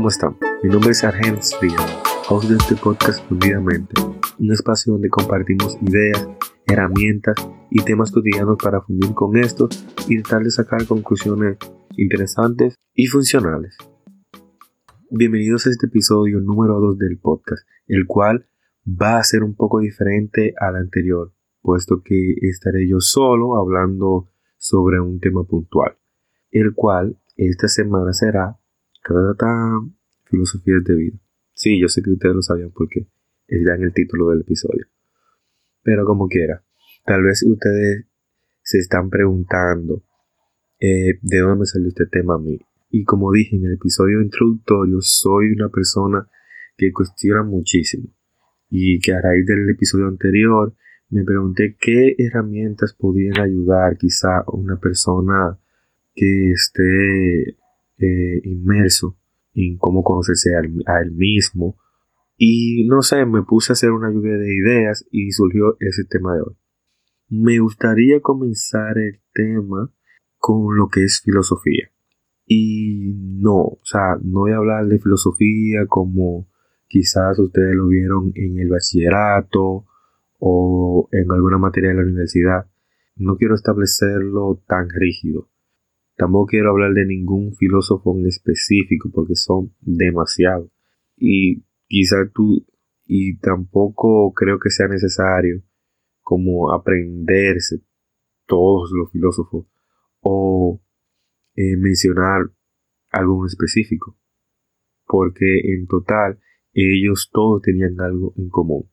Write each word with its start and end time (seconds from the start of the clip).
¿cómo 0.00 0.08
están? 0.08 0.34
Mi 0.62 0.70
nombre 0.70 0.92
es 0.92 1.04
Argent 1.04 1.42
Díaz, 1.60 2.02
host 2.30 2.48
de 2.48 2.56
este 2.56 2.74
podcast 2.74 3.22
Fundidamente, 3.28 4.00
un 4.38 4.50
espacio 4.50 4.94
donde 4.94 5.10
compartimos 5.10 5.76
ideas, 5.82 6.26
herramientas 6.66 7.34
y 7.70 7.84
temas 7.84 8.10
cotidianos 8.10 8.56
para 8.56 8.80
fundir 8.80 9.12
con 9.12 9.36
esto 9.36 9.68
y 10.08 10.22
tratar 10.22 10.44
de 10.44 10.52
sacar 10.52 10.86
conclusiones 10.86 11.58
interesantes 11.98 12.76
y 12.94 13.08
funcionales. 13.08 13.76
Bienvenidos 15.10 15.66
a 15.66 15.70
este 15.70 15.88
episodio 15.88 16.40
número 16.40 16.80
2 16.80 16.96
del 16.96 17.18
podcast, 17.18 17.68
el 17.86 18.06
cual 18.06 18.48
va 18.86 19.18
a 19.18 19.22
ser 19.24 19.44
un 19.44 19.54
poco 19.54 19.80
diferente 19.80 20.54
al 20.58 20.76
anterior, 20.76 21.34
puesto 21.60 22.00
que 22.02 22.36
estaré 22.40 22.88
yo 22.88 23.00
solo 23.00 23.58
hablando 23.58 24.30
sobre 24.56 24.98
un 24.98 25.20
tema 25.20 25.44
puntual, 25.44 25.98
el 26.52 26.72
cual 26.74 27.20
esta 27.36 27.68
semana 27.68 28.14
será 28.14 28.56
filosofías 30.30 30.84
de 30.84 30.94
vida. 30.94 31.18
Sí, 31.52 31.80
yo 31.80 31.88
sé 31.88 32.02
que 32.02 32.10
ustedes 32.10 32.34
lo 32.34 32.42
sabían 32.42 32.70
porque 32.70 33.06
está 33.46 33.74
en 33.74 33.82
el 33.82 33.92
título 33.92 34.30
del 34.30 34.40
episodio. 34.40 34.86
Pero 35.82 36.04
como 36.04 36.28
quiera, 36.28 36.64
tal 37.04 37.22
vez 37.22 37.42
ustedes 37.42 38.06
se 38.62 38.78
están 38.78 39.10
preguntando 39.10 40.02
eh, 40.78 41.18
de 41.20 41.38
dónde 41.38 41.60
me 41.60 41.66
salió 41.66 41.88
este 41.88 42.06
tema 42.06 42.36
a 42.36 42.38
mí. 42.38 42.58
Y 42.90 43.04
como 43.04 43.32
dije 43.32 43.56
en 43.56 43.64
el 43.64 43.74
episodio 43.74 44.22
introductorio, 44.22 44.98
soy 45.00 45.52
una 45.52 45.68
persona 45.68 46.28
que 46.76 46.92
cuestiona 46.92 47.42
muchísimo. 47.42 48.08
Y 48.70 49.00
que 49.00 49.12
a 49.12 49.20
raíz 49.20 49.46
del 49.46 49.68
episodio 49.68 50.06
anterior 50.06 50.74
me 51.10 51.24
pregunté 51.24 51.76
qué 51.78 52.14
herramientas 52.18 52.94
podrían 52.94 53.38
ayudar 53.40 53.96
quizá 53.98 54.38
a 54.38 54.50
una 54.52 54.78
persona 54.78 55.58
que 56.14 56.52
esté 56.52 57.50
eh, 57.98 58.40
inmerso 58.44 59.19
en 59.54 59.78
cómo 59.78 60.02
conocerse 60.02 60.50
a 60.54 61.00
él, 61.00 61.12
mismo. 61.12 61.76
Y 62.36 62.86
no 62.88 63.02
sé, 63.02 63.26
me 63.26 63.42
puse 63.42 63.72
a 63.72 63.74
hacer 63.74 63.90
una 63.90 64.10
lluvia 64.10 64.36
de 64.36 64.54
ideas 64.54 65.06
y 65.10 65.30
surgió 65.32 65.76
ese 65.80 66.04
tema 66.04 66.34
de 66.34 66.42
hoy. 66.42 66.56
Me 67.28 67.58
gustaría 67.58 68.20
comenzar 68.20 68.98
el 68.98 69.20
tema 69.32 69.92
con 70.38 70.76
lo 70.76 70.88
que 70.88 71.04
es 71.04 71.20
filosofía. 71.22 71.90
Y 72.46 73.12
no, 73.14 73.58
o 73.58 73.80
sea, 73.84 74.16
no 74.22 74.40
voy 74.40 74.52
a 74.52 74.56
hablar 74.56 74.86
de 74.86 74.98
filosofía 74.98 75.86
como 75.86 76.48
quizás 76.88 77.38
ustedes 77.38 77.74
lo 77.76 77.86
vieron 77.86 78.32
en 78.34 78.58
el 78.58 78.68
bachillerato 78.68 79.84
o 80.38 81.08
en 81.12 81.30
alguna 81.30 81.58
materia 81.58 81.90
de 81.90 81.96
la 81.96 82.02
universidad. 82.02 82.66
No 83.16 83.36
quiero 83.36 83.54
establecerlo 83.54 84.62
tan 84.66 84.88
rígido. 84.88 85.49
Tampoco 86.20 86.48
quiero 86.48 86.68
hablar 86.68 86.92
de 86.92 87.06
ningún 87.06 87.54
filósofo 87.54 88.14
en 88.14 88.26
específico 88.26 89.08
porque 89.10 89.34
son 89.34 89.74
demasiados. 89.80 90.70
Y 91.16 91.64
quizás 91.88 92.30
tú, 92.34 92.66
y 93.06 93.38
tampoco 93.38 94.34
creo 94.34 94.58
que 94.58 94.68
sea 94.68 94.86
necesario 94.86 95.62
como 96.20 96.74
aprenderse 96.74 97.80
todos 98.44 98.90
los 98.92 99.10
filósofos 99.10 99.64
o 100.20 100.82
eh, 101.54 101.78
mencionar 101.78 102.50
algo 103.12 103.42
en 103.42 103.46
específico. 103.46 104.18
Porque 105.06 105.72
en 105.72 105.86
total 105.86 106.38
ellos 106.74 107.30
todos 107.32 107.62
tenían 107.62 107.98
algo 107.98 108.34
en 108.36 108.50
común. 108.50 108.90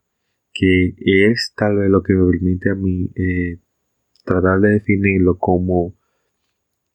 Que 0.54 0.96
es 0.98 1.52
tal 1.58 1.76
vez 1.76 1.90
lo 1.90 2.02
que 2.04 2.14
me 2.14 2.32
permite 2.32 2.70
a 2.70 2.76
mí 2.76 3.12
eh, 3.16 3.60
tratar 4.24 4.62
de 4.62 4.70
definirlo 4.70 5.38
como 5.38 5.98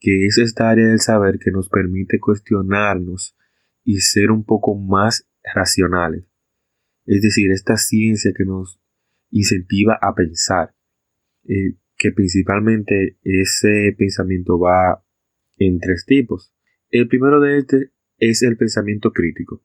que 0.02 0.26
es 0.26 0.36
esta 0.38 0.68
área 0.68 0.88
del 0.88 0.98
saber 0.98 1.38
que 1.38 1.52
nos 1.52 1.68
permite 1.68 2.18
cuestionarnos 2.18 3.36
y 3.84 4.00
ser 4.00 4.32
un 4.32 4.44
poco 4.44 4.74
más 4.74 5.28
racionales. 5.54 6.24
Es 7.06 7.22
decir, 7.22 7.52
esta 7.52 7.76
ciencia 7.76 8.32
que 8.36 8.44
nos 8.44 8.80
incentiva 9.30 9.96
a 10.02 10.12
pensar, 10.16 10.74
eh, 11.44 11.76
que 11.96 12.10
principalmente 12.10 13.16
ese 13.22 13.94
pensamiento 13.96 14.58
va 14.58 15.04
en 15.56 15.78
tres 15.78 16.04
tipos. 16.04 16.52
El 16.90 17.06
primero 17.06 17.40
de 17.40 17.58
este 17.58 17.92
es 18.18 18.42
el 18.42 18.56
pensamiento 18.56 19.12
crítico. 19.12 19.62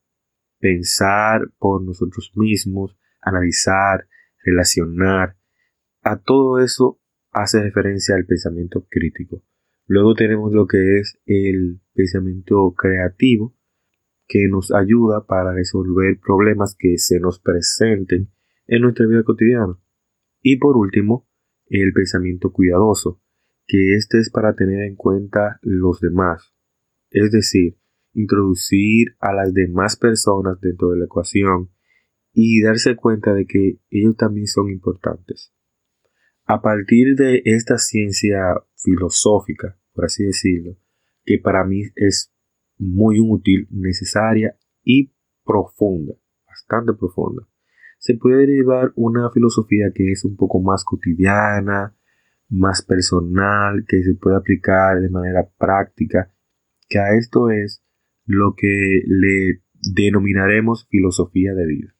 Pensar 0.59 1.49
por 1.57 1.83
nosotros 1.83 2.31
mismos, 2.35 2.95
analizar, 3.21 4.07
relacionar. 4.43 5.35
A 6.03 6.21
todo 6.21 6.63
eso 6.63 7.01
hace 7.31 7.59
referencia 7.59 8.13
al 8.13 8.27
pensamiento 8.27 8.85
crítico. 8.87 9.43
Luego 9.87 10.15
tenemos 10.15 10.51
lo 10.51 10.67
que 10.67 10.99
es 10.99 11.17
el 11.25 11.79
pensamiento 11.93 12.73
creativo, 12.77 13.55
que 14.27 14.47
nos 14.49 14.73
ayuda 14.73 15.25
para 15.25 15.53
resolver 15.53 16.19
problemas 16.19 16.75
que 16.77 16.97
se 16.97 17.19
nos 17.19 17.39
presenten 17.39 18.29
en 18.67 18.81
nuestra 18.81 19.07
vida 19.07 19.23
cotidiana. 19.23 19.79
Y 20.41 20.57
por 20.57 20.75
último, 20.75 21.27
el 21.67 21.93
pensamiento 21.93 22.51
cuidadoso, 22.51 23.21
que 23.65 23.95
este 23.95 24.19
es 24.19 24.29
para 24.29 24.55
tener 24.55 24.81
en 24.83 24.95
cuenta 24.95 25.59
los 25.61 26.01
demás, 26.01 26.53
es 27.09 27.31
decir, 27.31 27.77
introducir 28.13 29.15
a 29.19 29.33
las 29.33 29.53
demás 29.53 29.95
personas 29.95 30.59
dentro 30.59 30.89
de 30.89 30.99
la 30.99 31.05
ecuación 31.05 31.69
y 32.33 32.61
darse 32.61 32.95
cuenta 32.95 33.33
de 33.33 33.45
que 33.45 33.79
ellos 33.89 34.17
también 34.17 34.47
son 34.47 34.69
importantes. 34.69 35.53
A 36.45 36.61
partir 36.61 37.15
de 37.15 37.41
esta 37.45 37.77
ciencia 37.77 38.39
filosófica, 38.87 39.77
por 39.91 40.05
así 40.05 40.23
decirlo, 40.23 40.77
que 41.25 41.39
para 41.39 41.65
mí 41.65 41.81
es 41.95 42.33
muy 42.77 43.19
útil, 43.19 43.67
necesaria 43.69 44.55
y 44.81 45.11
profunda, 45.43 46.13
bastante 46.47 46.93
profunda, 46.93 47.45
se 47.99 48.15
puede 48.15 48.37
derivar 48.37 48.93
una 48.95 49.29
filosofía 49.31 49.91
que 49.93 50.11
es 50.11 50.23
un 50.23 50.37
poco 50.37 50.61
más 50.61 50.85
cotidiana, 50.85 51.97
más 52.47 52.81
personal, 52.81 53.83
que 53.85 54.03
se 54.03 54.15
puede 54.15 54.37
aplicar 54.37 55.01
de 55.01 55.09
manera 55.09 55.49
práctica, 55.57 56.31
que 56.87 56.99
a 56.99 57.13
esto 57.17 57.49
es 57.49 57.83
lo 58.25 58.53
que 58.55 59.01
le 59.05 59.63
denominaremos 59.93 60.87
filosofía 60.89 61.53
de 61.53 61.65
vida. 61.65 61.95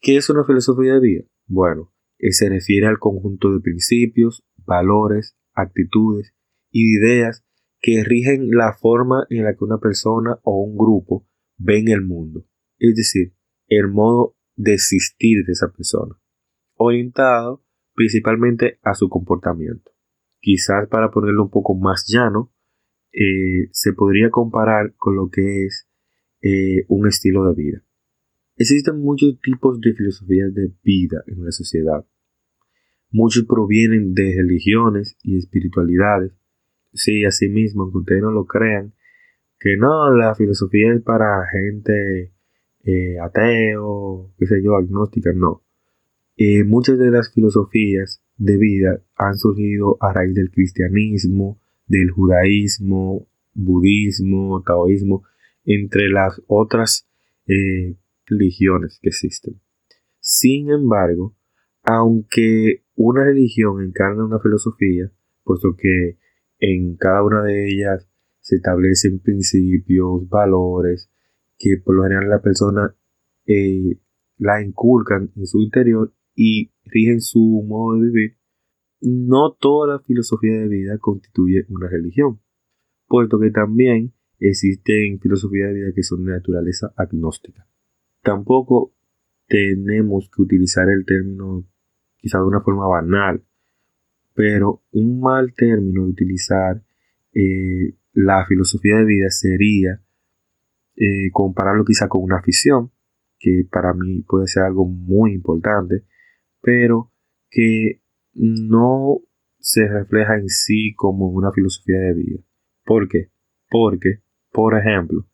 ¿Qué 0.00 0.18
es 0.18 0.30
una 0.30 0.44
filosofía 0.44 0.94
de 0.94 1.00
vida? 1.00 1.24
Bueno, 1.46 1.92
se 2.30 2.48
refiere 2.48 2.86
al 2.86 3.00
conjunto 3.00 3.52
de 3.52 3.60
principios, 3.60 4.44
valores, 4.64 5.36
actitudes 5.56 6.34
y 6.70 6.98
ideas 6.98 7.44
que 7.80 8.04
rigen 8.04 8.50
la 8.50 8.72
forma 8.72 9.26
en 9.30 9.44
la 9.44 9.54
que 9.54 9.64
una 9.64 9.78
persona 9.78 10.38
o 10.42 10.62
un 10.62 10.76
grupo 10.76 11.26
ven 11.56 11.88
el 11.88 12.02
mundo, 12.02 12.46
es 12.78 12.94
decir, 12.94 13.34
el 13.68 13.88
modo 13.88 14.36
de 14.56 14.74
existir 14.74 15.44
de 15.44 15.52
esa 15.52 15.72
persona, 15.72 16.18
orientado 16.74 17.64
principalmente 17.94 18.78
a 18.82 18.94
su 18.94 19.08
comportamiento. 19.08 19.92
Quizás 20.40 20.88
para 20.88 21.10
ponerlo 21.10 21.44
un 21.44 21.50
poco 21.50 21.74
más 21.74 22.04
llano, 22.06 22.52
eh, 23.12 23.68
se 23.72 23.92
podría 23.94 24.30
comparar 24.30 24.94
con 24.96 25.16
lo 25.16 25.30
que 25.30 25.64
es 25.64 25.88
eh, 26.42 26.84
un 26.88 27.08
estilo 27.08 27.44
de 27.48 27.54
vida. 27.54 27.82
Existen 28.56 29.00
muchos 29.00 29.40
tipos 29.40 29.80
de 29.80 29.92
filosofías 29.94 30.52
de 30.54 30.72
vida 30.82 31.22
en 31.26 31.44
la 31.44 31.50
sociedad. 31.50 32.06
Muchos 33.10 33.44
provienen 33.44 34.14
de 34.14 34.34
religiones 34.36 35.16
y 35.22 35.38
espiritualidades. 35.38 36.32
Sí, 36.92 37.24
así 37.24 37.48
mismo, 37.48 37.82
aunque 37.82 37.98
ustedes 37.98 38.22
no 38.22 38.30
lo 38.30 38.46
crean, 38.46 38.94
que 39.58 39.76
no, 39.76 40.14
la 40.14 40.34
filosofía 40.34 40.92
es 40.92 41.02
para 41.02 41.46
gente 41.50 42.32
eh, 42.84 43.18
ateo, 43.18 44.32
qué 44.38 44.46
sé 44.46 44.62
yo, 44.62 44.76
agnóstica, 44.76 45.32
no. 45.34 45.62
Eh, 46.36 46.64
muchas 46.64 46.98
de 46.98 47.10
las 47.10 47.32
filosofías 47.32 48.22
de 48.36 48.58
vida 48.58 49.00
han 49.16 49.36
surgido 49.36 49.96
a 50.00 50.12
raíz 50.12 50.34
del 50.34 50.50
cristianismo, 50.50 51.58
del 51.86 52.10
judaísmo, 52.10 53.26
budismo, 53.54 54.62
taoísmo, 54.62 55.24
entre 55.64 56.08
las 56.08 56.40
otras 56.46 57.08
eh, 57.46 57.96
religiones 58.26 58.98
que 59.00 59.08
existen. 59.08 59.60
Sin 60.20 60.70
embargo, 60.70 61.34
aunque 61.86 62.84
una 62.96 63.24
religión 63.24 63.82
encarna 63.82 64.24
una 64.24 64.40
filosofía, 64.40 65.10
puesto 65.44 65.76
que 65.78 66.18
en 66.58 66.96
cada 66.96 67.22
una 67.22 67.42
de 67.42 67.68
ellas 67.68 68.08
se 68.40 68.56
establecen 68.56 69.20
principios, 69.20 70.28
valores, 70.28 71.10
que 71.56 71.76
por 71.82 71.94
lo 71.94 72.02
general 72.02 72.28
la 72.28 72.42
persona 72.42 72.94
eh, 73.46 74.00
la 74.36 74.62
inculcan 74.62 75.30
en 75.36 75.46
su 75.46 75.60
interior 75.60 76.12
y 76.34 76.72
rigen 76.84 77.20
su 77.20 77.64
modo 77.66 78.00
de 78.00 78.08
vivir, 78.08 78.36
no 79.00 79.52
toda 79.52 79.94
la 79.94 80.00
filosofía 80.00 80.58
de 80.58 80.68
vida 80.68 80.98
constituye 80.98 81.66
una 81.68 81.88
religión, 81.88 82.40
puesto 83.06 83.38
que 83.38 83.50
también 83.50 84.12
existen 84.40 85.20
filosofías 85.20 85.68
de 85.68 85.74
vida 85.74 85.92
que 85.94 86.02
son 86.02 86.24
de 86.24 86.32
naturaleza 86.32 86.92
agnóstica. 86.96 87.68
Tampoco 88.22 88.92
tenemos 89.46 90.28
que 90.34 90.42
utilizar 90.42 90.88
el 90.88 91.04
término 91.04 91.64
quizá 92.16 92.38
de 92.38 92.44
una 92.44 92.60
forma 92.60 92.86
banal, 92.86 93.44
pero 94.34 94.82
un 94.92 95.20
mal 95.20 95.54
término 95.54 96.04
de 96.04 96.10
utilizar 96.10 96.82
eh, 97.32 97.96
la 98.12 98.46
filosofía 98.46 98.96
de 98.96 99.04
vida 99.04 99.30
sería 99.30 100.02
eh, 100.96 101.30
compararlo 101.32 101.84
quizá 101.84 102.08
con 102.08 102.22
una 102.22 102.38
afición, 102.38 102.90
que 103.38 103.66
para 103.70 103.92
mí 103.92 104.22
puede 104.22 104.46
ser 104.46 104.62
algo 104.64 104.86
muy 104.86 105.34
importante, 105.34 106.04
pero 106.62 107.12
que 107.50 108.02
no 108.32 109.20
se 109.58 109.88
refleja 109.88 110.36
en 110.36 110.48
sí 110.48 110.94
como 110.94 111.28
una 111.28 111.52
filosofía 111.52 111.98
de 111.98 112.14
vida. 112.14 112.40
¿Por 112.84 113.08
qué? 113.08 113.30
Porque, 113.68 114.22
por 114.52 114.78
ejemplo, 114.78 115.26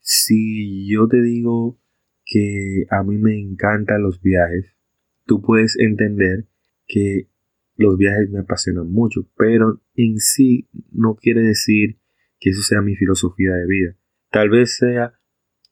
si 0.00 0.88
yo 0.88 1.08
te 1.08 1.20
digo 1.20 1.78
que 2.24 2.86
a 2.90 3.02
mí 3.02 3.18
me 3.18 3.38
encantan 3.38 4.02
los 4.02 4.20
viajes, 4.20 4.76
tú 5.24 5.40
puedes 5.40 5.76
entender 5.78 6.46
que 6.86 7.28
los 7.76 7.96
viajes 7.96 8.30
me 8.30 8.40
apasionan 8.40 8.90
mucho, 8.90 9.28
pero 9.36 9.80
en 9.94 10.18
sí 10.18 10.68
no 10.90 11.14
quiere 11.14 11.40
decir 11.40 11.98
que 12.38 12.50
eso 12.50 12.62
sea 12.62 12.82
mi 12.82 12.94
filosofía 12.96 13.52
de 13.52 13.66
vida. 13.66 13.96
Tal 14.30 14.50
vez 14.50 14.76
sea 14.76 15.14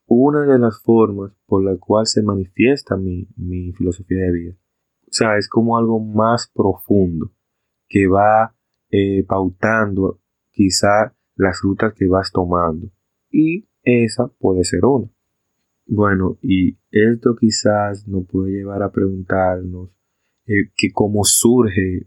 una 0.06 0.42
de 0.42 0.58
las 0.58 0.82
formas 0.82 1.32
por 1.46 1.64
la 1.64 1.76
cual 1.78 2.06
se 2.06 2.22
manifiesta 2.22 2.96
mi, 2.96 3.26
filosofía 3.72 4.22
de 4.24 4.32
vida. 4.32 4.52
O 5.02 5.12
sea, 5.12 5.36
es 5.36 5.48
como 5.48 5.78
algo 5.78 6.00
más 6.00 6.50
profundo 6.54 7.32
que 7.88 8.06
va 8.06 8.56
eh, 8.90 9.24
pautando 9.26 10.20
quizá 10.50 11.14
las 11.36 11.60
rutas 11.62 11.94
que 11.94 12.06
vas 12.06 12.30
tomando. 12.32 12.90
Y 13.30 13.68
esa 13.82 14.28
puede 14.38 14.64
ser 14.64 14.84
una. 14.84 15.10
Bueno, 15.92 16.38
y 16.40 16.78
esto 16.92 17.34
quizás 17.34 18.06
nos 18.06 18.24
puede 18.28 18.52
llevar 18.52 18.80
a 18.84 18.92
preguntarnos 18.92 19.90
eh, 20.46 20.70
que 20.76 20.92
cómo 20.92 21.24
surge 21.24 22.06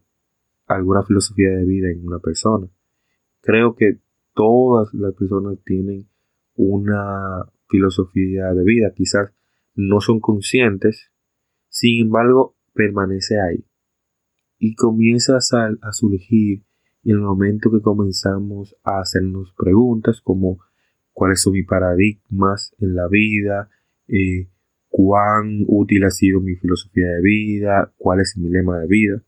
alguna 0.68 1.04
filosofía 1.04 1.50
de 1.50 1.66
vida 1.66 1.92
en 1.92 2.08
una 2.08 2.20
persona. 2.20 2.70
Creo 3.42 3.76
que 3.76 4.00
todas 4.34 4.94
las 4.94 5.14
personas 5.16 5.58
tienen 5.66 6.08
una 6.56 7.44
filosofía 7.68 8.54
de 8.54 8.64
vida, 8.64 8.94
quizás 8.96 9.34
no 9.76 10.00
son 10.00 10.22
conscientes, 10.22 11.12
sin 11.68 12.06
embargo 12.06 12.56
permanece 12.74 13.36
ahí 13.42 13.66
y 14.60 14.76
comienza 14.76 15.36
a, 15.36 15.92
surgir 15.92 16.64
en 17.04 17.16
el 17.16 17.20
momento 17.20 17.70
que 17.70 17.82
comenzamos 17.82 18.78
a 18.86 19.02
hacernos 19.02 19.54
preguntas 19.58 20.22
como 20.22 20.60
cuáles 21.14 21.42
son 21.42 21.54
mis 21.54 21.68
paradigmas 21.68 22.76
en 22.80 22.96
la 22.96 23.08
vida, 23.08 23.70
eh, 24.08 24.50
cuán 24.90 25.64
útil 25.68 26.04
ha 26.04 26.10
sido 26.10 26.42
mi 26.42 26.56
filosofía 26.56 27.08
de 27.08 27.22
vida, 27.22 27.94
cuál 27.98 28.20
es 28.20 28.38
mi 28.38 28.50
lema 28.50 28.80
de 28.80 28.88
vida, 28.88 29.24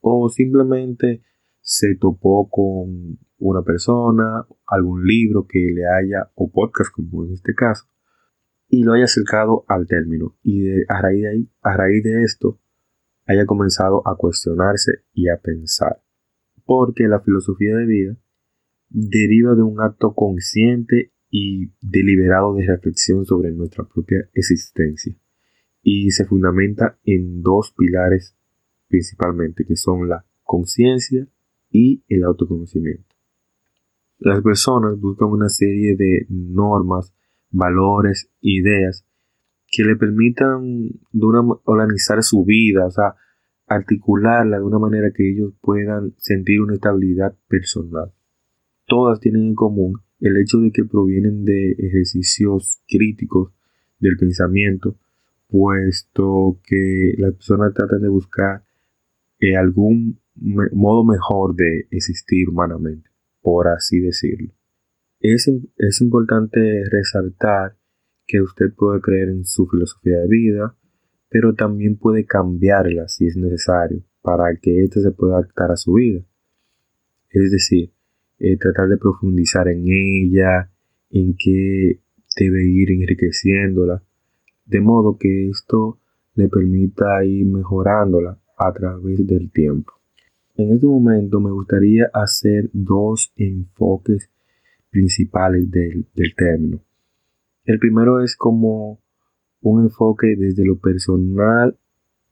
o 0.00 0.28
simplemente 0.28 1.22
se 1.60 1.94
topó 1.96 2.48
con 2.48 3.18
una 3.38 3.62
persona, 3.62 4.46
algún 4.66 5.06
libro 5.06 5.46
que 5.46 5.58
le 5.58 5.86
haya, 5.86 6.30
o 6.34 6.50
podcast 6.50 6.90
como 6.92 7.24
en 7.26 7.32
este 7.32 7.54
caso, 7.54 7.86
y 8.68 8.82
lo 8.84 8.92
haya 8.92 9.04
acercado 9.04 9.64
al 9.68 9.86
término, 9.86 10.36
y 10.42 10.68
a, 10.88 11.02
raíz 11.02 11.22
de 11.22 11.48
a 11.62 11.76
raíz 11.76 12.02
de 12.02 12.22
esto 12.22 12.60
haya 13.26 13.46
comenzado 13.46 14.06
a 14.06 14.16
cuestionarse 14.16 15.04
y 15.12 15.28
a 15.28 15.38
pensar, 15.38 16.02
porque 16.64 17.08
la 17.08 17.20
filosofía 17.20 17.76
de 17.76 17.86
vida 17.86 18.16
deriva 18.88 19.54
de 19.54 19.62
un 19.62 19.80
acto 19.80 20.14
consciente 20.14 21.12
y 21.30 21.70
deliberado 21.80 22.54
de 22.54 22.66
reflexión 22.66 23.24
sobre 23.24 23.52
nuestra 23.52 23.84
propia 23.84 24.28
existencia 24.34 25.14
y 25.82 26.10
se 26.10 26.26
fundamenta 26.26 26.98
en 27.04 27.42
dos 27.42 27.72
pilares 27.76 28.36
principalmente 28.88 29.64
que 29.64 29.76
son 29.76 30.08
la 30.08 30.24
conciencia 30.42 31.26
y 31.70 32.02
el 32.08 32.24
autoconocimiento. 32.24 33.14
Las 34.18 34.42
personas 34.42 35.00
buscan 35.00 35.28
una 35.28 35.48
serie 35.48 35.96
de 35.96 36.26
normas, 36.28 37.14
valores, 37.50 38.28
ideas 38.40 39.06
que 39.68 39.84
le 39.84 39.96
permitan 39.96 40.90
organizar 41.64 42.22
su 42.22 42.44
vida, 42.44 42.86
o 42.86 42.90
sea, 42.90 43.14
articularla 43.68 44.58
de 44.58 44.64
una 44.64 44.80
manera 44.80 45.12
que 45.12 45.30
ellos 45.30 45.54
puedan 45.60 46.12
sentir 46.18 46.60
una 46.60 46.74
estabilidad 46.74 47.36
personal. 47.48 48.12
Todas 48.86 49.20
tienen 49.20 49.42
en 49.42 49.54
común 49.54 50.02
el 50.20 50.36
hecho 50.36 50.58
de 50.58 50.70
que 50.70 50.84
provienen 50.84 51.44
de 51.44 51.72
ejercicios 51.72 52.82
críticos 52.86 53.52
del 53.98 54.16
pensamiento, 54.16 54.96
puesto 55.48 56.60
que 56.64 57.14
las 57.18 57.34
personas 57.34 57.74
tratan 57.74 58.02
de 58.02 58.08
buscar 58.08 58.64
eh, 59.40 59.56
algún 59.56 60.20
modo 60.34 61.04
mejor 61.04 61.54
de 61.54 61.86
existir 61.90 62.48
humanamente, 62.48 63.10
por 63.42 63.68
así 63.68 64.00
decirlo. 64.00 64.52
Es, 65.20 65.50
es 65.76 66.00
importante 66.00 66.84
resaltar 66.90 67.76
que 68.26 68.40
usted 68.40 68.72
puede 68.74 69.00
creer 69.00 69.28
en 69.28 69.44
su 69.44 69.66
filosofía 69.66 70.18
de 70.18 70.28
vida, 70.28 70.76
pero 71.28 71.54
también 71.54 71.96
puede 71.96 72.24
cambiarla 72.24 73.08
si 73.08 73.26
es 73.26 73.36
necesario 73.36 74.02
para 74.22 74.56
que 74.56 74.84
ésta 74.84 75.00
se 75.00 75.10
pueda 75.10 75.38
adaptar 75.38 75.70
a 75.70 75.76
su 75.76 75.94
vida. 75.94 76.22
Es 77.30 77.50
decir, 77.50 77.92
eh, 78.40 78.56
tratar 78.56 78.88
de 78.88 78.96
profundizar 78.96 79.68
en 79.68 79.84
ella, 79.86 80.70
en 81.10 81.36
qué 81.38 82.00
debe 82.36 82.64
ir 82.64 82.90
enriqueciéndola, 82.90 84.02
de 84.64 84.80
modo 84.80 85.18
que 85.18 85.50
esto 85.50 85.98
le 86.34 86.48
permita 86.48 87.22
ir 87.24 87.46
mejorándola 87.46 88.38
a 88.56 88.72
través 88.72 89.26
del 89.26 89.50
tiempo. 89.50 89.92
En 90.56 90.72
este 90.72 90.86
momento 90.86 91.40
me 91.40 91.50
gustaría 91.50 92.10
hacer 92.12 92.70
dos 92.72 93.32
enfoques 93.36 94.30
principales 94.90 95.70
del, 95.70 96.06
del 96.14 96.34
término. 96.34 96.80
El 97.64 97.78
primero 97.78 98.22
es 98.22 98.36
como 98.36 99.00
un 99.60 99.84
enfoque 99.84 100.34
desde 100.36 100.64
lo 100.64 100.78
personal 100.78 101.76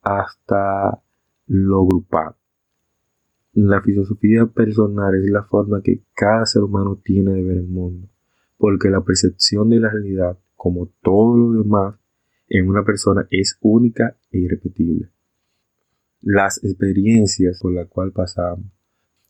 hasta 0.02 1.02
lo 1.46 1.84
grupal. 1.86 2.37
La 3.60 3.82
filosofía 3.82 4.46
personal 4.46 5.16
es 5.16 5.28
la 5.28 5.42
forma 5.42 5.82
que 5.82 6.04
cada 6.14 6.46
ser 6.46 6.62
humano 6.62 7.00
tiene 7.02 7.32
de 7.32 7.42
ver 7.42 7.56
el 7.56 7.66
mundo, 7.66 8.08
porque 8.56 8.88
la 8.88 9.00
percepción 9.00 9.68
de 9.68 9.80
la 9.80 9.90
realidad, 9.90 10.38
como 10.54 10.92
todo 11.02 11.36
lo 11.36 11.64
demás, 11.64 11.96
en 12.48 12.68
una 12.68 12.84
persona 12.84 13.26
es 13.32 13.58
única 13.60 14.16
e 14.30 14.38
irrepetible. 14.38 15.10
Las 16.20 16.62
experiencias 16.62 17.58
por 17.60 17.72
las 17.72 17.88
cuales 17.88 18.14
pasamos, 18.14 18.66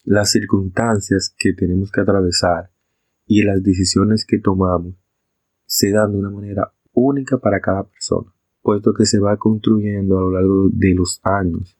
las 0.04 0.30
circunstancias 0.30 1.34
que 1.38 1.54
tenemos 1.54 1.90
que 1.90 2.02
atravesar 2.02 2.70
y 3.26 3.44
las 3.44 3.62
decisiones 3.62 4.26
que 4.26 4.40
tomamos 4.40 4.92
se 5.64 5.90
dan 5.90 6.12
de 6.12 6.18
una 6.18 6.28
manera 6.28 6.74
única 6.92 7.38
para 7.38 7.60
cada 7.60 7.84
persona, 7.84 8.30
puesto 8.60 8.92
que 8.92 9.06
se 9.06 9.20
va 9.20 9.38
construyendo 9.38 10.18
a 10.18 10.20
lo 10.20 10.32
largo 10.32 10.68
de 10.70 10.94
los 10.94 11.18
años, 11.22 11.78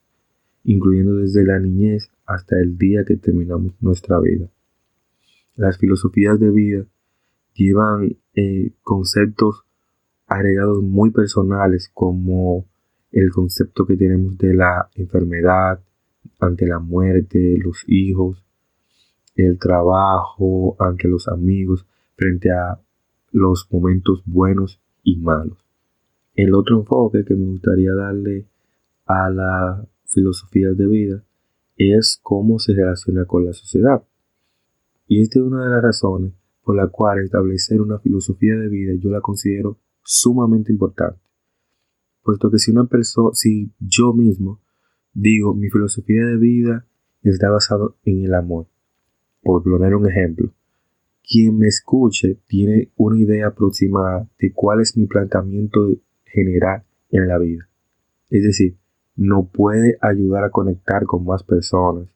incluyendo 0.65 1.17
desde 1.17 1.45
la 1.45 1.59
niñez 1.59 2.11
hasta 2.29 2.61
el 2.61 2.77
día 2.77 3.05
que 3.07 3.17
terminamos 3.17 3.73
nuestra 3.81 4.21
vida. 4.21 4.49
Las 5.57 5.79
filosofías 5.79 6.39
de 6.39 6.51
vida 6.51 6.85
llevan 7.55 8.17
eh, 8.35 8.73
conceptos 8.83 9.65
agregados 10.27 10.83
muy 10.83 11.11
personales 11.11 11.91
como 11.93 12.67
el 13.11 13.31
concepto 13.31 13.87
que 13.87 13.97
tenemos 13.97 14.37
de 14.37 14.53
la 14.53 14.91
enfermedad 14.95 15.81
ante 16.39 16.67
la 16.67 16.79
muerte, 16.79 17.57
los 17.59 17.83
hijos, 17.87 18.45
el 19.35 19.59
trabajo 19.59 20.77
ante 20.79 21.09
los 21.09 21.29
amigos 21.29 21.87
frente 22.15 22.51
a 22.51 22.79
los 23.33 23.67
momentos 23.73 24.23
buenos 24.27 24.81
y 25.03 25.17
malos. 25.17 25.57
El 26.35 26.55
otro 26.55 26.79
enfoque 26.79 27.25
que 27.25 27.35
me 27.35 27.47
gustaría 27.47 27.95
darle 27.95 28.45
a 29.07 29.31
la 29.31 29.87
filosofía 30.05 30.69
de 30.73 30.87
vida 30.87 31.23
es 31.79 32.19
cómo 32.23 32.59
se 32.59 32.75
relaciona 32.75 33.25
con 33.25 33.47
la 33.47 33.53
sociedad. 33.53 34.03
Y 35.07 35.23
esta 35.23 35.39
es 35.39 35.45
una 35.45 35.65
de 35.65 35.71
las 35.71 35.83
razones 35.83 36.33
por 36.63 36.77
la 36.77 36.89
cual 36.89 37.21
establecer 37.21 37.81
una 37.81 37.99
filosofía 37.99 38.55
de 38.57 38.69
vida 38.69 38.93
yo 38.99 39.11
la 39.11 39.23
considero 39.23 39.79
sumamente 40.03 40.73
importante. 40.73 41.21
Puesto 42.23 42.51
que 42.51 42.59
si 42.59 42.73
una 42.73 42.85
persona, 42.85 43.31
si 43.33 43.73
yo 43.79 44.13
mismo 44.13 44.61
digo 45.15 45.55
mi 45.55 45.71
filosofía 45.71 46.27
de 46.27 46.37
vida 46.37 46.87
está 47.23 47.49
basado 47.51 47.97
en 48.05 48.25
el 48.25 48.35
amor, 48.35 48.67
por 49.43 49.63
poner 49.63 49.95
un 49.95 50.11
ejemplo, 50.11 50.53
quien 51.23 51.59
me 51.59 51.69
escuche 51.69 52.39
tiene 52.47 52.91
una 52.97 53.19
idea 53.19 53.49
aproximada 53.49 54.29
de 54.39 54.53
cuál 54.53 54.81
es 54.81 54.97
mi 54.97 55.07
planteamiento 55.07 55.91
general 56.25 56.85
en 57.11 57.29
la 57.29 57.39
vida. 57.39 57.69
Es 58.31 58.43
decir, 58.43 58.77
no 59.19 59.49
puede 59.49 59.99
ayudar 60.01 60.45
a 60.45 60.51
conectar 60.51 61.05
con 61.05 61.25
más 61.25 61.43
personas. 61.43 62.09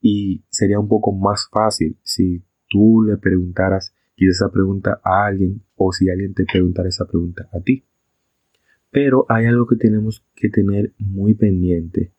Y 0.00 0.44
sería 0.50 0.78
un 0.78 0.88
poco 0.88 1.10
más 1.10 1.48
fácil 1.50 1.98
si 2.04 2.44
tú 2.68 3.02
le 3.02 3.16
preguntaras 3.16 3.92
quizás 4.14 4.36
esa 4.36 4.52
pregunta 4.52 5.00
a 5.02 5.26
alguien 5.26 5.62
o 5.74 5.92
si 5.92 6.08
alguien 6.08 6.32
te 6.32 6.44
preguntara 6.44 6.88
esa 6.88 7.06
pregunta 7.06 7.48
a 7.52 7.60
ti. 7.60 7.84
Pero 8.92 9.26
hay 9.28 9.46
algo 9.46 9.66
que 9.66 9.74
tenemos 9.74 10.24
que 10.36 10.48
tener 10.48 10.94
muy 10.98 11.34
pendiente 11.34 12.12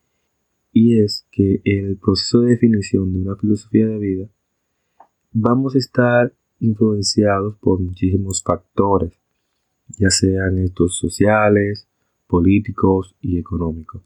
y 0.73 0.99
es 0.99 1.25
que 1.31 1.61
el 1.63 1.97
proceso 1.97 2.41
de 2.41 2.51
definición 2.51 3.13
de 3.13 3.21
una 3.21 3.37
filosofía 3.37 3.87
de 3.87 3.97
vida 3.99 4.29
vamos 5.31 5.75
a 5.75 5.77
estar 5.77 6.33
influenciados 6.59 7.55
por 7.61 7.79
muchísimos 7.79 8.43
factores, 8.43 9.13
ya 9.97 10.09
sean 10.09 10.57
estos 10.57 10.97
sociales, 10.97 11.86
políticos 12.27 13.15
y 13.21 13.39
económicos. 13.39 14.03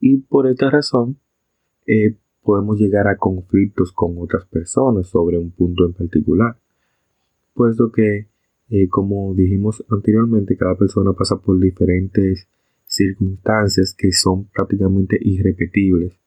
Y 0.00 0.18
por 0.18 0.46
esta 0.46 0.70
razón, 0.70 1.18
eh, 1.86 2.16
podemos 2.42 2.78
llegar 2.78 3.06
a 3.06 3.16
conflictos 3.16 3.92
con 3.92 4.14
otras 4.18 4.46
personas 4.46 5.06
sobre 5.08 5.38
un 5.38 5.50
punto 5.50 5.84
en 5.84 5.92
particular, 5.92 6.56
puesto 7.54 7.92
que, 7.92 8.28
eh, 8.70 8.88
como 8.88 9.34
dijimos 9.34 9.84
anteriormente, 9.90 10.56
cada 10.56 10.76
persona 10.76 11.12
pasa 11.12 11.36
por 11.36 11.60
diferentes 11.60 12.48
circunstancias 12.86 13.94
que 13.96 14.12
son 14.12 14.46
prácticamente 14.46 15.18
irrepetibles. 15.20 16.18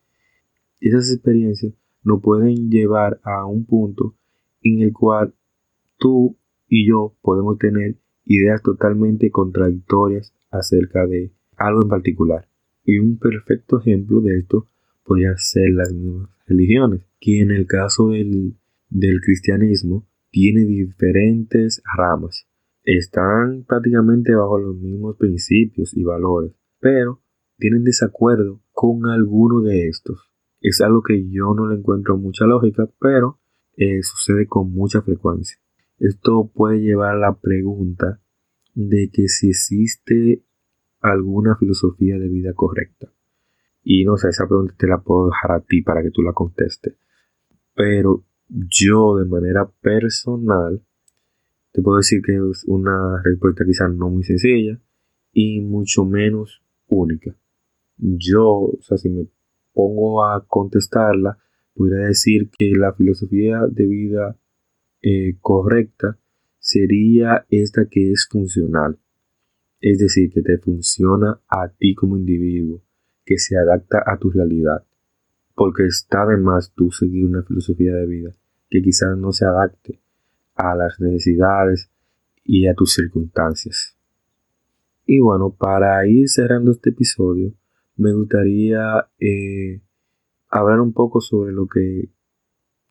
Esas 0.79 1.11
experiencias 1.11 1.73
nos 2.03 2.21
pueden 2.21 2.69
llevar 2.69 3.19
a 3.23 3.45
un 3.45 3.65
punto 3.65 4.15
en 4.61 4.81
el 4.81 4.93
cual 4.93 5.33
tú 5.97 6.37
y 6.67 6.87
yo 6.87 7.15
podemos 7.21 7.57
tener 7.57 7.95
ideas 8.25 8.61
totalmente 8.61 9.29
contradictorias 9.31 10.33
acerca 10.53 11.05
de 11.05 11.31
algo 11.57 11.83
en 11.83 11.89
particular. 11.89 12.47
Y 12.85 12.99
un 12.99 13.17
perfecto 13.17 13.79
ejemplo 13.79 14.21
de 14.21 14.39
esto 14.39 14.67
podría 15.03 15.35
ser 15.37 15.69
las 15.71 15.93
mismas 15.93 16.29
religiones, 16.45 17.05
que 17.19 17.41
en 17.41 17.51
el 17.51 17.65
caso 17.65 18.09
del, 18.09 18.57
cristianismo 19.21 20.07
tiene 20.29 20.65
diferentes 20.65 21.81
ramas. 21.97 22.47
Están 22.83 23.63
prácticamente 23.63 24.35
bajo 24.35 24.59
los 24.59 24.75
mismos 24.75 25.15
principios 25.17 25.95
y 25.95 26.03
valores, 26.03 26.53
pero 26.79 27.21
tienen 27.57 27.83
desacuerdo 27.83 28.61
con 28.71 29.07
alguno 29.07 29.61
de 29.61 29.87
estos. 29.87 30.31
Es 30.59 30.81
algo 30.81 31.01
que 31.01 31.29
yo 31.29 31.53
no 31.55 31.67
le 31.67 31.77
encuentro 31.77 32.17
mucha 32.17 32.45
lógica, 32.45 32.89
pero 32.99 33.39
eh, 33.77 34.03
sucede 34.03 34.47
con 34.47 34.71
mucha 34.71 35.01
frecuencia. 35.01 35.57
Esto 35.97 36.51
puede 36.53 36.81
llevar 36.81 37.15
a 37.15 37.19
la 37.19 37.39
pregunta 37.39 38.22
de 38.73 39.09
que 39.11 39.27
si 39.27 39.49
existe 39.49 40.43
alguna 41.01 41.55
filosofía 41.55 42.17
de 42.17 42.29
vida 42.29 42.53
correcta. 42.53 43.11
Y 43.83 44.05
no 44.05 44.17
sé, 44.17 44.29
esa 44.29 44.47
pregunta 44.47 44.73
te 44.77 44.87
la 44.87 44.99
puedo 44.99 45.27
dejar 45.27 45.51
a 45.51 45.59
ti 45.61 45.81
para 45.81 46.01
que 46.01 46.11
tú 46.11 46.21
la 46.21 46.33
contestes. 46.33 46.95
Pero 47.75 48.23
yo 48.47 49.17
de 49.17 49.25
manera 49.25 49.69
personal 49.81 50.81
te 51.73 51.81
puedo 51.81 51.97
decir 51.97 52.21
que 52.21 52.35
es 52.35 52.63
una 52.67 53.21
respuesta 53.23 53.65
quizás 53.65 53.91
no 53.91 54.09
muy 54.09 54.23
sencilla 54.23 54.79
y 55.33 55.59
mucho 55.59 56.05
menos 56.05 56.63
única. 56.87 57.35
Yo, 57.97 58.47
o 58.47 58.79
sea, 58.81 58.97
si 58.97 59.09
me 59.09 59.27
pongo 59.73 60.23
a 60.23 60.45
contestarla, 60.47 61.39
podría 61.73 62.07
decir 62.07 62.51
que 62.57 62.71
la 62.75 62.93
filosofía 62.93 63.61
de 63.69 63.85
vida 63.87 64.37
eh, 65.01 65.37
correcta 65.41 66.19
sería 66.63 67.45
esta 67.49 67.87
que 67.89 68.13
es 68.13 68.25
funcional. 68.31 68.97
Es 69.81 69.99
decir, 69.99 70.31
que 70.31 70.41
te 70.41 70.57
funciona 70.57 71.41
a 71.49 71.67
ti 71.67 71.93
como 71.93 72.17
individuo, 72.17 72.81
que 73.25 73.37
se 73.37 73.57
adapta 73.57 74.01
a 74.05 74.17
tu 74.17 74.31
realidad. 74.31 74.85
Porque 75.55 75.85
está 75.85 76.25
de 76.25 76.37
más 76.37 76.71
tú 76.73 76.89
seguir 76.89 77.25
una 77.25 77.43
filosofía 77.43 77.93
de 77.93 78.07
vida 78.07 78.31
que 78.69 78.81
quizás 78.81 79.17
no 79.17 79.33
se 79.33 79.45
adapte 79.45 79.99
a 80.55 80.73
las 80.73 80.99
necesidades 81.01 81.91
y 82.45 82.67
a 82.67 82.73
tus 82.73 82.93
circunstancias. 82.93 83.97
Y 85.05 85.19
bueno, 85.19 85.53
para 85.53 86.07
ir 86.07 86.29
cerrando 86.29 86.71
este 86.71 86.91
episodio, 86.91 87.53
me 87.97 88.13
gustaría 88.13 89.09
eh, 89.19 89.81
hablar 90.47 90.79
un 90.79 90.93
poco 90.93 91.19
sobre 91.19 91.51
lo 91.51 91.67
que 91.67 92.09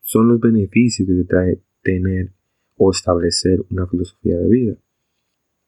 son 0.01 0.27
los 0.27 0.39
beneficios 0.39 1.07
que 1.07 1.15
te 1.15 1.23
trae 1.25 1.61
tener 1.81 2.33
o 2.77 2.91
establecer 2.91 3.63
una 3.69 3.87
filosofía 3.87 4.37
de 4.37 4.49
vida. 4.49 4.75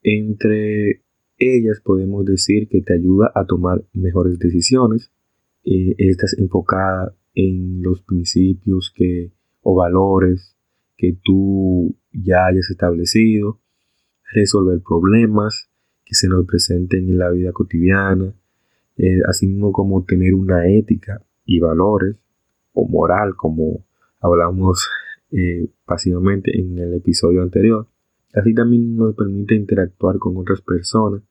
Entre 0.02 1.04
ellas 1.38 1.82
podemos 1.84 2.26
decir 2.26 2.68
que 2.70 2.82
te 2.82 2.94
ayuda 2.94 3.32
a 3.34 3.46
tomar 3.46 3.84
mejores 3.94 4.40
decisiones. 4.40 5.12
Eh, 5.64 5.96
estás 5.98 6.38
enfocada 6.38 7.16
en 7.34 7.82
los 7.82 8.02
principios 8.02 8.94
que, 8.96 9.32
o 9.62 9.76
valores 9.76 10.56
que 10.98 11.18
tú 11.24 11.96
ya 12.14 12.46
hayas 12.46 12.70
establecido, 12.70 13.60
resolver 14.32 14.82
problemas 14.82 15.70
que 16.06 16.16
se 16.16 16.28
nos 16.28 16.46
presenten 16.46 17.10
en 17.10 17.18
la 17.18 17.32
vida 17.32 17.52
cotidiana, 17.52 18.34
eh, 18.98 19.20
así 19.28 19.48
mismo 19.48 19.72
como 19.74 20.06
tener 20.06 20.34
una 20.34 20.68
ética 20.70 21.26
y 21.46 21.60
valores 21.60 22.16
o 22.74 22.88
moral 22.88 23.36
como 23.36 23.86
hablamos 24.22 24.88
eh, 25.38 25.68
pasivamente 25.86 26.58
en 26.58 26.78
el 26.78 26.94
episodio 26.94 27.42
anterior. 27.42 27.88
Así 28.34 28.54
también 28.54 28.96
nos 28.96 29.16
permite 29.16 29.56
interactuar 29.56 30.18
con 30.18 30.38
otras 30.38 30.62
personas 30.62 31.22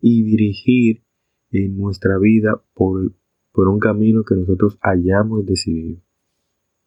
y 0.00 0.22
dirigir 0.22 1.02
en 1.50 1.76
nuestra 1.76 2.18
vida 2.18 2.62
por, 2.74 3.12
un 3.54 3.80
camino 3.80 4.22
que 4.22 4.36
nosotros 4.36 4.78
hayamos 4.80 5.44
decidido. 5.44 6.00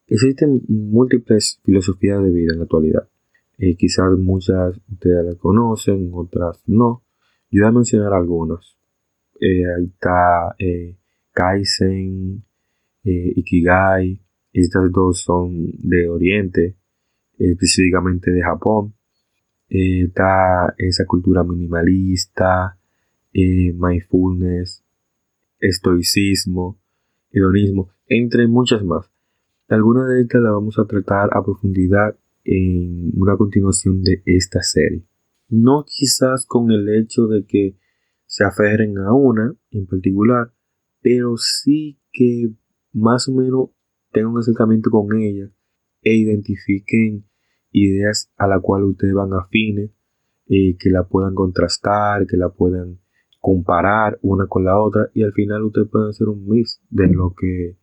Existen 0.08 0.62
múltiples 0.70 1.60
filosofías 1.66 2.24
de 2.24 2.32
vida 2.32 2.54
en 2.54 2.60
la 2.60 2.64
actualidad. 2.64 3.10
Eh, 3.58 3.76
quizás 3.76 4.18
muchas 4.18 4.80
ustedes 4.90 5.26
las 5.26 5.36
conocen, 5.36 6.10
otras 6.14 6.64
no. 6.68 7.04
Yo 7.50 7.64
voy 7.64 7.70
a 7.70 7.72
mencionar 7.74 8.14
algunas. 8.14 8.78
Eh, 9.42 9.66
ahí 9.66 9.86
está 9.86 10.56
eh, 10.60 10.96
Kaizen, 11.34 12.44
eh, 13.04 13.34
Ikigai. 13.36 14.22
Estas 14.54 14.92
dos 14.92 15.22
son 15.22 15.72
de 15.80 16.10
Oriente, 16.10 16.76
específicamente 17.38 18.32
de 18.32 18.42
Japón. 18.42 18.94
está 19.70 20.74
esa 20.78 21.06
cultura 21.06 21.44
minimalista, 21.44 22.78
mindfulness, 23.34 24.84
estoicismo, 25.60 26.78
hedonismo, 27.32 27.90
entre 28.08 28.48
muchas 28.48 28.84
más. 28.84 29.10
Algunas 29.70 30.10
de 30.10 30.22
estas 30.24 30.42
las 30.42 30.52
vamos 30.52 30.78
a 30.78 30.86
tratar 30.86 31.30
a 31.32 31.44
profundidad 31.44 32.18
en 32.44 33.12
una 33.16 33.38
continuación 33.38 34.04
de 34.04 34.22
esta 34.26 34.62
serie. 34.62 35.06
No 35.48 35.86
quizás 35.88 36.46
con 36.46 36.72
el 36.72 36.90
hecho 36.90 37.28
de 37.28 37.46
que 37.46 37.78
se 38.26 38.44
aferren 38.44 38.98
a 38.98 39.14
una 39.14 39.54
en 39.72 39.86
particular, 39.86 40.52
pero 41.02 41.38
sí 41.38 42.00
que 42.12 42.52
más 42.94 43.28
o 43.30 43.34
menos 43.34 43.70
tengan 44.12 44.34
un 44.34 44.40
acercamiento 44.40 44.90
con 44.90 45.18
ella 45.18 45.50
e 46.02 46.16
identifiquen 46.16 47.26
ideas 47.72 48.32
a 48.38 48.48
la 48.48 48.60
cual 48.60 48.84
ustedes 48.84 49.14
van 49.14 49.34
afines, 49.34 49.92
eh, 50.48 50.76
que 50.78 50.90
la 50.90 51.04
puedan 51.04 51.34
contrastar, 51.36 52.28
que 52.28 52.38
la 52.38 52.50
puedan 52.50 53.00
comparar 53.40 54.20
una 54.22 54.48
con 54.48 54.66
la 54.66 54.80
otra 54.80 55.10
y 55.14 55.24
al 55.24 55.34
final 55.34 55.64
ustedes 55.64 55.88
pueden 55.90 56.10
hacer 56.10 56.28
un 56.28 56.48
mix 56.48 56.82
de 56.90 57.08
lo 57.08 57.34
que 57.34 57.78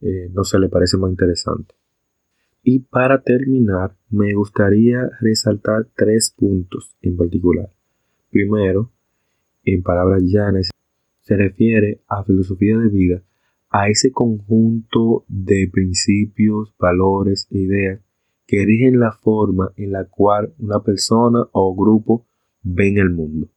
eh, 0.00 0.30
no 0.32 0.44
se 0.44 0.58
le 0.58 0.68
parece 0.68 0.96
más 0.96 1.10
interesante. 1.10 1.74
Y 2.62 2.80
para 2.80 3.22
terminar, 3.22 3.96
me 4.08 4.34
gustaría 4.34 5.10
resaltar 5.20 5.88
tres 5.96 6.32
puntos 6.36 6.96
en 7.02 7.16
particular. 7.16 7.70
Primero, 8.30 8.92
en 9.64 9.82
palabras 9.82 10.22
llanas, 10.24 10.70
se 11.20 11.36
refiere 11.36 12.02
a 12.08 12.24
filosofía 12.24 12.78
de 12.78 12.88
vida 12.88 13.22
a 13.72 13.88
ese 13.88 14.12
conjunto 14.12 15.24
de 15.28 15.68
principios, 15.72 16.74
valores 16.78 17.48
e 17.50 17.58
ideas 17.58 18.00
que 18.46 18.66
rigen 18.66 19.00
la 19.00 19.12
forma 19.12 19.72
en 19.76 19.92
la 19.92 20.04
cual 20.04 20.52
una 20.58 20.82
persona 20.82 21.40
o 21.52 21.74
grupo 21.74 22.26
ven 22.62 22.98
el 22.98 23.08
mundo. 23.08 23.48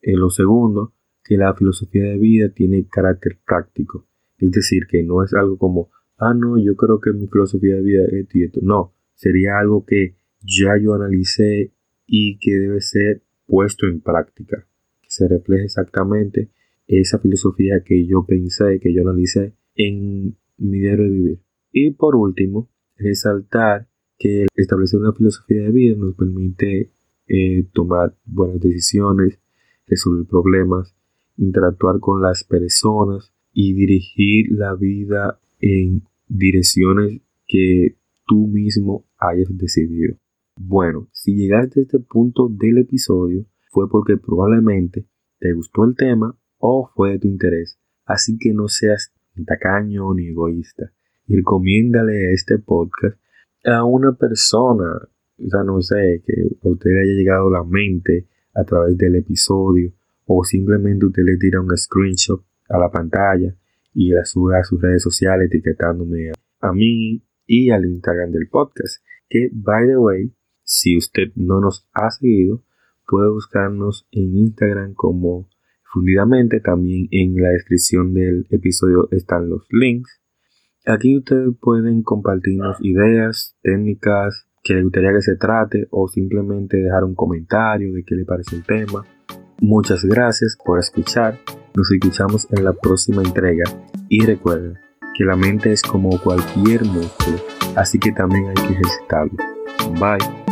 En 0.00 0.20
lo 0.20 0.30
segundo, 0.30 0.92
que 1.24 1.36
la 1.36 1.54
filosofía 1.54 2.04
de 2.04 2.18
vida 2.18 2.50
tiene 2.54 2.86
carácter 2.86 3.40
práctico, 3.44 4.06
es 4.38 4.52
decir, 4.52 4.86
que 4.88 5.02
no 5.02 5.24
es 5.24 5.34
algo 5.34 5.58
como, 5.58 5.90
ah, 6.18 6.34
no, 6.34 6.56
yo 6.56 6.76
creo 6.76 7.00
que 7.00 7.12
mi 7.12 7.26
filosofía 7.26 7.74
de 7.74 7.82
vida 7.82 8.04
es 8.04 8.12
esto 8.12 8.38
y 8.38 8.44
esto. 8.44 8.60
No, 8.62 8.94
sería 9.14 9.58
algo 9.58 9.84
que 9.84 10.14
ya 10.40 10.76
yo 10.80 10.94
analicé 10.94 11.72
y 12.06 12.38
que 12.38 12.52
debe 12.52 12.80
ser 12.80 13.22
puesto 13.46 13.86
en 13.86 14.00
práctica, 14.00 14.64
se 15.08 15.26
refleje 15.26 15.64
exactamente 15.64 16.50
esa 16.86 17.18
filosofía 17.18 17.82
que 17.84 18.06
yo 18.06 18.24
pensé, 18.24 18.78
que 18.80 18.94
yo 18.94 19.02
analicé 19.02 19.54
en 19.74 20.36
mi 20.58 20.78
diario 20.78 21.04
de 21.04 21.10
vivir. 21.10 21.40
Y 21.72 21.90
por 21.92 22.16
último, 22.16 22.68
resaltar 22.96 23.88
que 24.18 24.46
establecer 24.54 25.00
una 25.00 25.12
filosofía 25.12 25.62
de 25.62 25.72
vida 25.72 25.96
nos 25.96 26.14
permite 26.14 26.92
eh, 27.26 27.66
tomar 27.72 28.16
buenas 28.24 28.60
decisiones, 28.60 29.38
resolver 29.86 30.26
problemas, 30.26 30.94
interactuar 31.36 31.98
con 32.00 32.22
las 32.22 32.44
personas 32.44 33.32
y 33.52 33.74
dirigir 33.74 34.46
la 34.50 34.74
vida 34.74 35.40
en 35.60 36.04
direcciones 36.28 37.20
que 37.46 37.96
tú 38.26 38.46
mismo 38.46 39.06
hayas 39.18 39.48
decidido. 39.56 40.16
Bueno, 40.56 41.08
si 41.12 41.34
llegaste 41.34 41.80
a 41.80 41.82
este 41.82 41.98
punto 41.98 42.48
del 42.48 42.78
episodio 42.78 43.46
fue 43.70 43.88
porque 43.88 44.16
probablemente 44.16 45.06
te 45.40 45.52
gustó 45.52 45.84
el 45.84 45.96
tema 45.96 46.38
o 46.58 46.90
fue 46.94 47.12
de 47.12 47.18
tu 47.18 47.28
interés. 47.28 47.78
Así 48.04 48.38
que 48.38 48.52
no 48.52 48.68
seas 48.68 49.12
ni 49.34 49.44
tacaño 49.44 50.14
ni 50.14 50.28
egoísta. 50.28 50.92
Y 51.26 51.36
recomiéndale 51.36 52.32
este 52.32 52.58
podcast 52.58 53.18
a 53.64 53.84
una 53.84 54.12
persona 54.12 55.08
o 55.38 55.48
sea, 55.48 55.62
no 55.64 55.80
sé, 55.82 56.22
que 56.24 56.32
a 56.62 56.68
usted 56.68 56.90
le 56.90 57.02
haya 57.02 57.12
llegado 57.12 57.48
a 57.48 57.58
la 57.58 57.64
mente 57.64 58.28
a 58.54 58.64
través 58.64 58.96
del 58.96 59.16
episodio 59.16 59.92
o 60.26 60.44
simplemente 60.44 61.06
usted 61.06 61.22
le 61.24 61.36
tira 61.36 61.60
un 61.60 61.76
screenshot 61.76 62.44
a 62.68 62.78
la 62.78 62.90
pantalla 62.90 63.54
y 63.92 64.10
la 64.10 64.24
sube 64.24 64.58
a 64.58 64.64
sus 64.64 64.80
redes 64.80 65.02
sociales 65.02 65.48
etiquetándome 65.48 66.32
a, 66.60 66.72
mí 66.72 67.22
y 67.46 67.70
al 67.70 67.84
Instagram 67.84 68.30
del 68.30 68.48
podcast. 68.48 69.02
Que, 69.28 69.50
by 69.52 69.86
the 69.86 69.96
way, 69.96 70.32
si 70.62 70.96
usted 70.96 71.28
no 71.34 71.60
nos 71.60 71.88
ha 71.92 72.10
seguido, 72.10 72.62
puede 73.06 73.30
buscarnos 73.30 74.06
en 74.12 74.36
Instagram 74.36 74.94
como 74.94 75.48
También 76.62 77.08
en 77.10 77.40
la 77.40 77.50
descripción 77.50 78.14
del 78.14 78.46
episodio 78.50 79.08
están 79.10 79.48
los 79.48 79.66
links. 79.70 80.20
Aquí 80.86 81.16
ustedes 81.16 81.50
pueden 81.60 82.02
compartirnos 82.02 82.76
ideas, 82.80 83.56
técnicas 83.62 84.46
que 84.62 84.74
les 84.74 84.84
gustaría 84.84 85.12
que 85.12 85.22
se 85.22 85.36
trate 85.36 85.86
o 85.90 86.08
simplemente 86.08 86.78
dejar 86.78 87.04
un 87.04 87.14
comentario 87.14 87.92
de 87.92 88.02
qué 88.04 88.14
le 88.14 88.24
parece 88.24 88.56
el 88.56 88.64
tema. 88.64 89.04
Muchas 89.60 90.04
gracias 90.04 90.56
por 90.64 90.78
escuchar. 90.78 91.38
Nos 91.74 91.90
escuchamos 91.90 92.48
en 92.50 92.64
la 92.64 92.72
próxima 92.72 93.22
entrega 93.22 93.64
y 94.08 94.24
recuerden 94.24 94.74
que 95.16 95.24
la 95.24 95.36
mente 95.36 95.72
es 95.72 95.82
como 95.82 96.10
cualquier 96.20 96.84
músculo, 96.84 97.38
así 97.76 97.98
que 97.98 98.12
también 98.12 98.46
hay 98.48 98.54
que 98.54 98.72
ejercitarlo. 98.72 99.36
Bye. 100.00 100.43